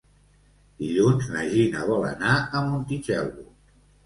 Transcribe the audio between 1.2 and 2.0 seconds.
na Gina